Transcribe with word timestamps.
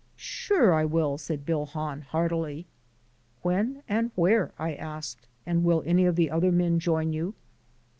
"Sure, 0.15 0.73
I 0.73 0.83
will," 0.83 1.19
said 1.19 1.45
Bill 1.45 1.67
Hahn 1.67 2.01
heartily. 2.01 2.65
"When 3.43 3.83
and 3.87 4.09
where?" 4.15 4.51
I 4.57 4.73
asked, 4.73 5.27
"and 5.45 5.63
will 5.63 5.83
any 5.85 6.05
of 6.05 6.15
the 6.15 6.31
other 6.31 6.51
men 6.51 6.79
join 6.79 7.13
you?" 7.13 7.35